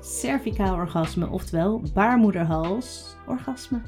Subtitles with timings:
[0.00, 3.82] cervicaal orgasme, oftewel baarmoederhals-orgasme.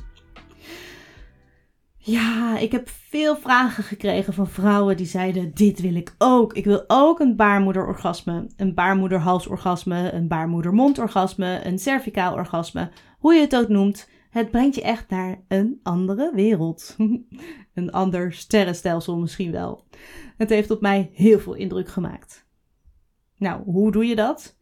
[1.96, 6.52] Ja, ik heb veel vragen gekregen van vrouwen die zeiden: Dit wil ik ook.
[6.52, 12.90] Ik wil ook een baarmoederorgasme, een baarmoederhalsorgasme, een baarmoedermondorgasme, een cervicaal orgasme.
[13.18, 16.96] Hoe je het ook noemt, het brengt je echt naar een andere wereld.
[17.74, 19.84] een ander sterrenstelsel misschien wel.
[20.36, 22.46] Het heeft op mij heel veel indruk gemaakt.
[23.36, 24.56] Nou, hoe doe je dat?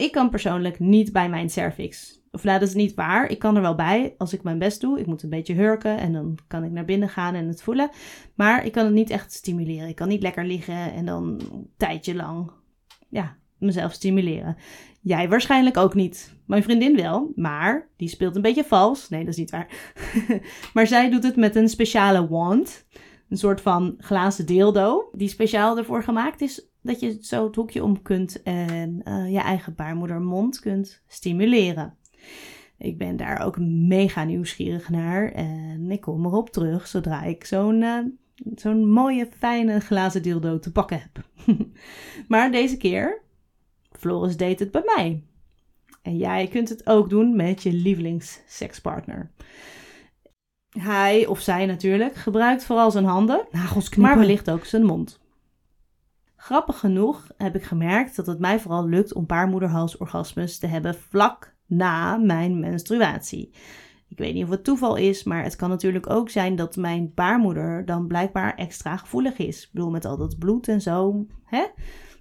[0.00, 2.20] Ik kan persoonlijk niet bij mijn cervix.
[2.30, 3.30] Of nou, dat is niet waar.
[3.30, 5.00] Ik kan er wel bij als ik mijn best doe.
[5.00, 7.90] Ik moet een beetje hurken en dan kan ik naar binnen gaan en het voelen.
[8.34, 9.88] Maar ik kan het niet echt stimuleren.
[9.88, 12.50] Ik kan niet lekker liggen en dan een tijdje lang
[13.08, 14.56] ja, mezelf stimuleren.
[15.00, 16.34] Jij waarschijnlijk ook niet.
[16.46, 19.08] Mijn vriendin wel, maar die speelt een beetje vals.
[19.08, 19.68] Nee, dat is niet waar.
[20.74, 22.86] maar zij doet het met een speciale wand.
[23.30, 27.84] Een soort van glazen dildo, die speciaal ervoor gemaakt is dat je zo het hoekje
[27.84, 31.96] om kunt en uh, je eigen baarmoedermond kunt stimuleren.
[32.78, 37.82] Ik ben daar ook mega nieuwsgierig naar en ik kom erop terug zodra ik zo'n
[37.82, 37.98] uh,
[38.54, 41.24] zo'n mooie, fijne glazen dildo te pakken heb.
[42.28, 43.22] maar deze keer,
[43.92, 45.22] Floris deed het bij mij.
[46.02, 49.30] En jij kunt het ook doen met je lievelingssekspartner.
[50.78, 55.20] Hij of zij natuurlijk gebruikt vooral zijn handen, nagels maar wellicht ook zijn mond.
[56.36, 61.54] Grappig genoeg heb ik gemerkt dat het mij vooral lukt om baarmoederhalsorgasmes te hebben vlak
[61.66, 63.50] na mijn menstruatie.
[64.08, 67.12] Ik weet niet of het toeval is, maar het kan natuurlijk ook zijn dat mijn
[67.14, 69.62] baarmoeder dan blijkbaar extra gevoelig is.
[69.62, 71.26] Ik bedoel, met al dat bloed en zo.
[71.44, 71.66] Hè?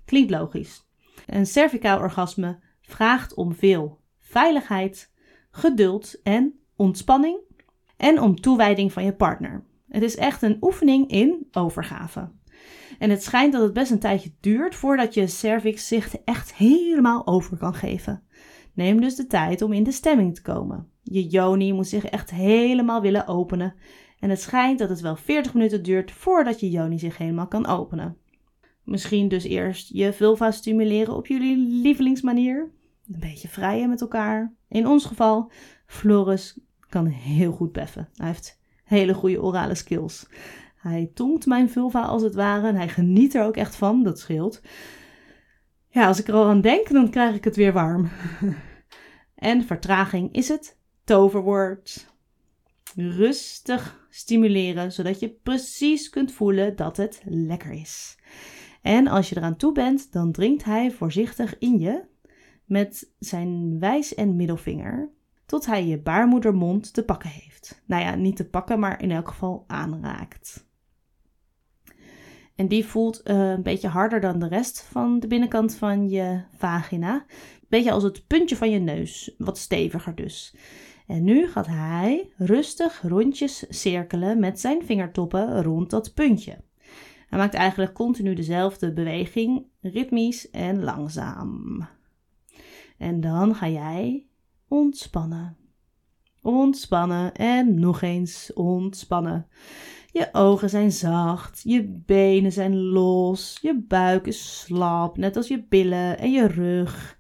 [0.05, 0.87] Klinkt logisch.
[1.25, 5.11] Een cervicaal orgasme vraagt om veel veiligheid,
[5.51, 7.39] geduld en ontspanning.
[7.99, 9.63] En om toewijding van je partner.
[9.89, 12.31] Het is echt een oefening in overgave.
[12.99, 17.27] En het schijnt dat het best een tijdje duurt voordat je cervix zich echt helemaal
[17.27, 18.23] over kan geven.
[18.73, 20.87] Neem dus de tijd om in de stemming te komen.
[21.03, 23.73] Je yoni moet zich echt helemaal willen openen.
[24.19, 27.67] En het schijnt dat het wel 40 minuten duurt voordat je yoni zich helemaal kan
[27.67, 28.17] openen.
[28.83, 32.71] Misschien dus eerst je vulva stimuleren op jullie lievelingsmanier.
[33.11, 34.53] Een beetje vrijen met elkaar.
[34.67, 35.51] In ons geval,
[35.85, 36.59] Floris
[36.89, 38.09] kan heel goed beffen.
[38.15, 40.27] Hij heeft hele goede orale skills.
[40.75, 44.19] Hij tongt mijn vulva als het ware en hij geniet er ook echt van, dat
[44.19, 44.61] scheelt.
[45.87, 48.09] Ja, als ik er al aan denk, dan krijg ik het weer warm.
[49.35, 52.07] en vertraging is het toverwoord.
[52.95, 58.17] Rustig stimuleren, zodat je precies kunt voelen dat het lekker is.
[58.81, 62.03] En als je eraan toe bent, dan dringt hij voorzichtig in je
[62.65, 65.09] met zijn wijs- en middelvinger,
[65.49, 67.81] tot hij je baarmoedermond te pakken heeft.
[67.85, 70.67] Nou ja, niet te pakken, maar in elk geval aanraakt.
[72.55, 76.41] En die voelt uh, een beetje harder dan de rest van de binnenkant van je
[76.57, 77.25] vagina.
[77.67, 80.55] Beetje als het puntje van je neus, wat steviger dus.
[81.07, 86.57] En nu gaat hij rustig rondjes cirkelen met zijn vingertoppen rond dat puntje.
[87.27, 91.87] Hij maakt eigenlijk continu dezelfde beweging, ritmisch en langzaam.
[92.97, 94.28] En dan ga jij
[94.69, 95.57] ontspannen.
[96.41, 99.47] Ontspannen en nog eens ontspannen.
[100.11, 105.65] Je ogen zijn zacht, je benen zijn los, je buik is slap, net als je
[105.69, 107.17] billen en je rug.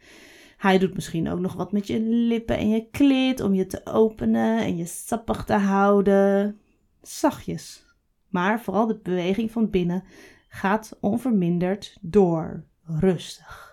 [0.57, 3.85] Hij doet misschien ook nog wat met je lippen en je kleed om je te
[3.85, 6.59] openen en je sappig te houden.
[7.01, 7.85] Zachtjes.
[8.27, 10.03] Maar vooral de beweging van binnen
[10.49, 12.63] gaat onverminderd door.
[12.83, 13.68] Rustig.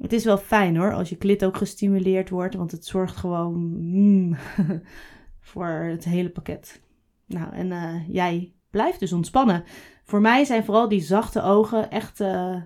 [0.00, 3.54] Het is wel fijn hoor, als je klit ook gestimuleerd wordt, want het zorgt gewoon
[3.78, 4.36] mm,
[5.50, 6.80] voor het hele pakket.
[7.26, 9.64] Nou, en uh, jij blijft dus ontspannen.
[10.04, 12.62] Voor mij zijn vooral die zachte ogen echt uh,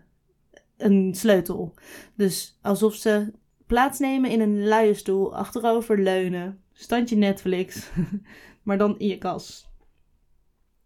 [0.77, 1.75] een sleutel.
[2.15, 3.33] Dus alsof ze
[3.67, 7.91] plaatsnemen in een luie stoel, achterover leunen, standje Netflix,
[8.63, 9.69] maar dan in je kas.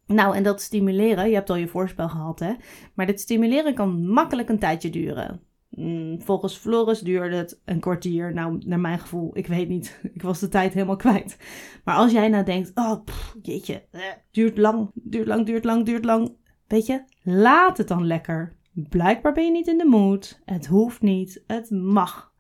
[0.07, 2.55] Nou, en dat stimuleren, je hebt al je voorspel gehad, hè?
[2.95, 5.41] Maar dit stimuleren kan makkelijk een tijdje duren.
[5.77, 8.35] Mm, volgens Floris duurde het een kwartier.
[8.35, 10.01] Nou, naar mijn gevoel, ik weet niet.
[10.15, 11.37] Ik was de tijd helemaal kwijt.
[11.85, 13.01] Maar als jij nou denkt, oh,
[13.43, 14.01] jeetje, eh,
[14.31, 16.37] duurt lang, duurt lang, duurt lang, duurt lang.
[16.67, 18.57] Weet je, laat het dan lekker.
[18.73, 20.41] Blijkbaar ben je niet in de mood.
[20.45, 21.43] Het hoeft niet.
[21.47, 22.33] Het mag.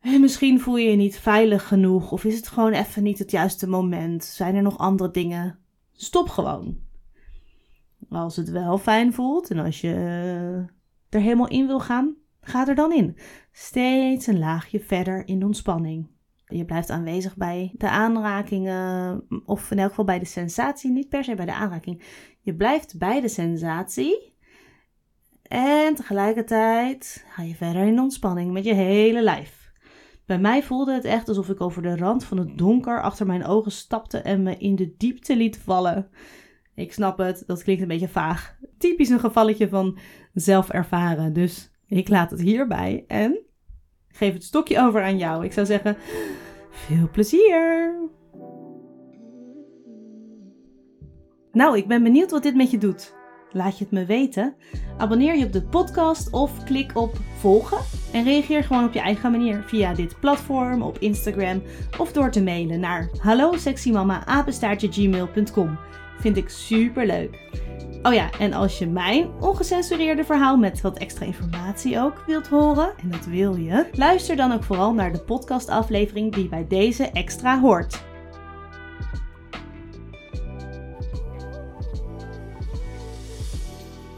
[0.00, 3.30] En misschien voel je je niet veilig genoeg of is het gewoon even niet het
[3.30, 4.24] juiste moment.
[4.24, 5.58] Zijn er nog andere dingen?
[5.92, 6.78] Stop gewoon.
[8.08, 9.92] Als het wel fijn voelt en als je
[11.08, 13.16] er helemaal in wil gaan, ga er dan in.
[13.52, 16.12] Steeds een laagje verder in de ontspanning.
[16.46, 21.24] Je blijft aanwezig bij de aanrakingen, of in elk geval bij de sensatie, niet per
[21.24, 22.02] se bij de aanraking.
[22.40, 24.32] Je blijft bij de sensatie.
[25.42, 29.72] En tegelijkertijd ga je verder in ontspanning met je hele lijf.
[30.26, 33.44] Bij mij voelde het echt alsof ik over de rand van het donker achter mijn
[33.44, 36.08] ogen stapte en me in de diepte liet vallen.
[36.74, 38.56] Ik snap het, dat klinkt een beetje vaag.
[38.78, 39.98] Typisch een gevalletje van
[40.32, 41.32] zelf ervaren.
[41.32, 43.38] Dus ik laat het hierbij en
[44.08, 45.44] geef het stokje over aan jou.
[45.44, 45.96] Ik zou zeggen,
[46.70, 47.94] veel plezier!
[51.52, 53.14] Nou, ik ben benieuwd wat dit met je doet.
[53.50, 54.54] Laat je het me weten.
[54.98, 57.78] Abonneer je op de podcast of klik op volgen.
[58.12, 61.62] En reageer gewoon op je eigen manier via dit platform, op Instagram
[61.98, 63.52] of door te mailen naar hallo
[66.18, 67.50] Vind ik super leuk.
[68.06, 72.92] Oh ja, en als je mijn ongecensureerde verhaal met wat extra informatie ook wilt horen,
[73.02, 77.60] en dat wil je, luister dan ook vooral naar de podcastaflevering die bij deze extra
[77.60, 78.02] hoort.